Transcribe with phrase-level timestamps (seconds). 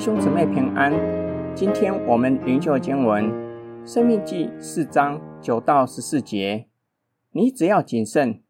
[0.00, 0.90] 兄姊妹平安。
[1.54, 3.22] 今天我们灵修经文
[3.86, 6.68] 《生命记》四章九到十四节。
[7.32, 8.40] 你只要谨慎，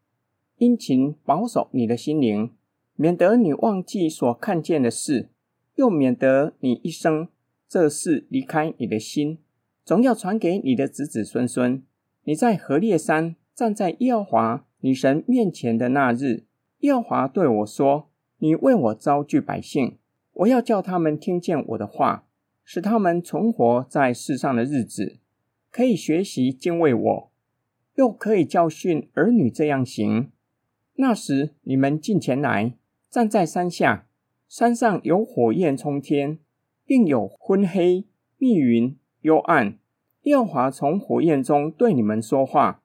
[0.59, 2.51] 殷勤保守你的心灵，
[2.95, 5.27] 免得你忘记所看见的事，
[5.75, 7.27] 又免得你一生
[7.67, 9.39] 这事离开你的心，
[9.83, 11.83] 总要传给你的子子孙孙。
[12.23, 16.45] 你在何烈山站在耶和华女神面前的那日，
[16.79, 18.07] 耶和华对我说
[18.39, 19.97] ：“你为我招聚百姓。”
[20.33, 22.25] 我要叫他们听见我的话，
[22.63, 25.17] 使他们存活在世上的日子，
[25.69, 27.31] 可以学习敬畏我，
[27.95, 30.31] 又可以教训儿女这样行。
[30.95, 32.75] 那时你们近前来，
[33.09, 34.07] 站在山下，
[34.47, 36.39] 山上有火焰冲天，
[36.85, 38.05] 并有昏黑、
[38.37, 39.77] 密云、幽暗。
[40.23, 42.83] 耶和华从火焰中对你们说话，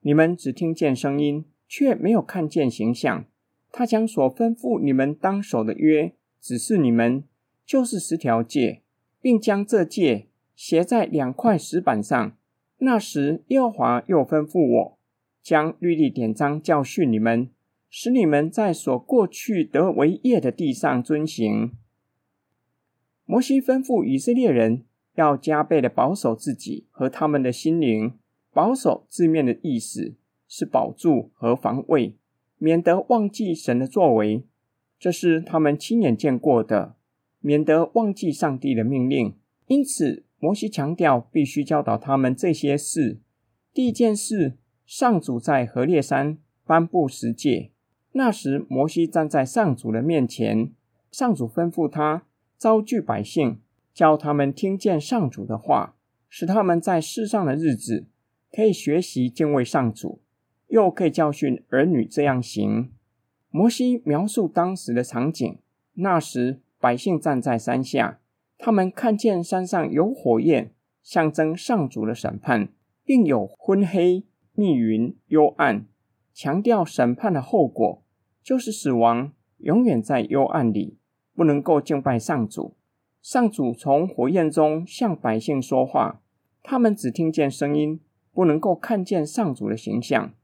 [0.00, 3.24] 你们只听见声音，却没有看见形象。
[3.72, 6.14] 他将所吩咐你们当守的约。
[6.46, 7.24] 指示你们，
[7.64, 8.82] 就是十条诫，
[9.20, 12.36] 并将这诫写在两块石板上。
[12.78, 14.98] 那时，耶和华又吩咐我，
[15.42, 17.50] 将律例典章教训你们，
[17.90, 21.72] 使你们在所过去得为业的地上遵行。
[23.24, 24.84] 摩西吩咐以色列人
[25.16, 28.16] 要加倍的保守自己和他们的心灵。
[28.52, 30.14] 保守字面的意思
[30.46, 32.14] 是保住和防卫，
[32.58, 34.44] 免得忘记神的作为。
[34.98, 36.96] 这是他们亲眼见过的，
[37.40, 39.34] 免得忘记上帝的命令。
[39.66, 43.20] 因此，摩西强调必须教导他们这些事。
[43.74, 47.72] 第一件事，上主在何烈山颁布十诫。
[48.12, 50.72] 那时，摩西站在上主的面前，
[51.10, 53.60] 上主吩咐他招聚百姓，
[53.92, 55.96] 叫他们听见上主的话，
[56.28, 58.06] 使他们在世上的日子
[58.50, 60.22] 可以学习敬畏上主，
[60.68, 62.92] 又可以教训儿女这样行。
[63.56, 65.58] 摩西描述当时的场景：
[65.94, 68.20] 那时百姓站在山下，
[68.58, 72.68] 他们看见山上有火焰，象征上主的审判，
[73.02, 75.86] 并有昏黑、密云、幽暗，
[76.34, 78.02] 强调审判的后果
[78.42, 80.98] 就是死亡，永远在幽暗里，
[81.34, 82.76] 不能够敬拜上主。
[83.22, 86.20] 上主从火焰中向百姓说话，
[86.62, 88.00] 他们只听见声音，
[88.34, 90.34] 不能够看见上主的形象。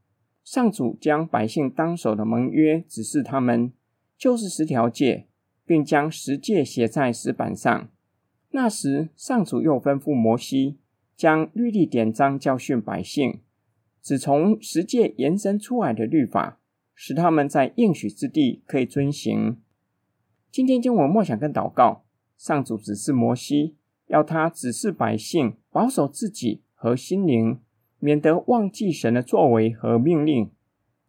[0.43, 3.71] 上主将百姓当守的盟约指示他们，
[4.17, 5.27] 就是十条诫，
[5.65, 7.89] 并将十诫写在石板上。
[8.51, 10.77] 那时，上主又吩咐摩西，
[11.15, 13.39] 将律例典章教训百姓，
[14.01, 16.59] 只从十诫延伸出来的律法，
[16.93, 19.57] 使他们在应许之地可以遵行。
[20.51, 22.03] 今天经文默想跟祷告，
[22.37, 23.77] 上主指示摩西，
[24.07, 27.59] 要他指示百姓保守自己和心灵。
[28.03, 30.51] 免得忘记神的作为和命令。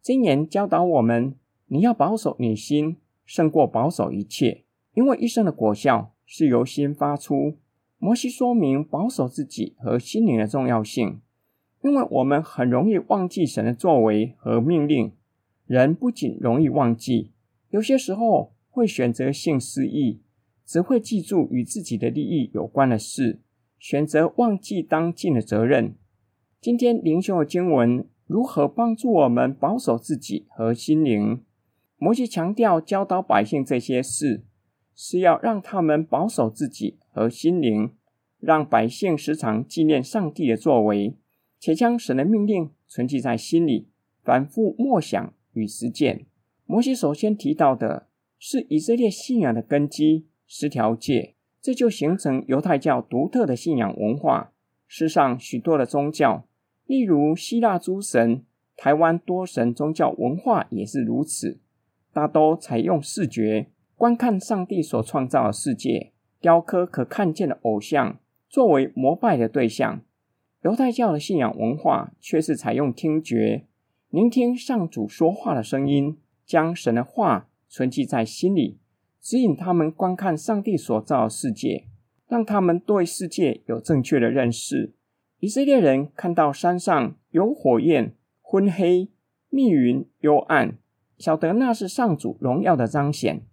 [0.01, 1.35] 箴言教导我们：
[1.67, 2.95] 你要保守你心，
[3.25, 4.63] 胜过保守一切，
[4.93, 7.57] 因为一生的果效是由心发出。
[7.97, 11.19] 摩西说明保守自己和心灵的重要性，
[11.83, 15.11] 因为我们很容易忘记神的作为和命令。
[15.65, 17.33] 人不仅容易忘记，
[17.71, 20.21] 有些时候会选择性失忆，
[20.65, 23.41] 只会记住与自己的利益有关的事，
[23.77, 25.95] 选择忘记当尽的责任。
[26.65, 31.43] 今天灵修的经文如何帮助我们保守自己和心灵？
[31.97, 34.43] 摩西强调教导百姓这些事，
[34.95, 37.91] 是要让他们保守自己和心灵，
[38.39, 41.13] 让百姓时常纪念上帝的作为，
[41.59, 43.87] 且将神的命令存记在心里，
[44.23, 46.25] 反复默想与实践。
[46.65, 48.07] 摩西首先提到的
[48.39, 54.51] 是以色列信仰的根基十条诫，这就形成犹太教独特的信仰文化。
[54.87, 56.47] 世上许多的宗教。
[56.85, 58.43] 例如希腊诸神，
[58.75, 61.59] 台湾多神宗教文化也是如此，
[62.13, 70.01] 大都采用视觉观看上帝所创造的世界，雕刻可看见的偶像作为膜拜的对象。
[70.61, 73.67] 犹太教的信仰文化却是采用听觉，
[74.09, 78.79] 聆听上主说话的声音，将神的话存记在心里，
[79.21, 81.85] 指引他们观看上帝所造的世界，
[82.27, 84.94] 让他们对世界有正确的认识。
[85.45, 89.11] 以色列人看到山上有火焰、昏黑、
[89.51, 90.79] 密云、幽暗，
[91.19, 93.43] 晓得那是上主荣耀的彰显。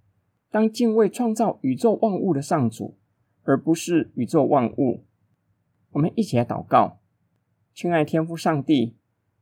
[0.50, 2.96] 当敬畏创造宇宙万物的上主，
[3.42, 5.04] 而不是宇宙万物。
[5.90, 7.00] 我们一起来祷告，
[7.74, 8.96] 亲爱天父上帝，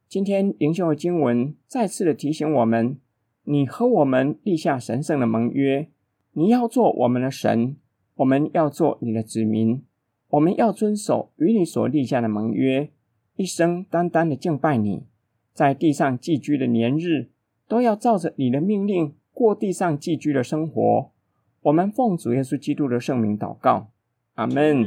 [0.08, 2.98] 今天灵修的经文再次的提醒我们：
[3.44, 5.88] 你和我们立下神圣的盟约，
[6.32, 7.76] 你要做我们的神，
[8.16, 9.84] 我们要做你的子民。
[10.30, 12.90] 我们要遵守与你所立下的盟约，
[13.36, 15.02] 一生单单的敬拜你，
[15.52, 17.28] 在地上寄居的年日，
[17.66, 21.10] 都要照着你的命令过地上寄居的生活。
[21.62, 23.88] 我们奉主耶稣基督的圣名祷告，
[24.34, 24.86] 阿门。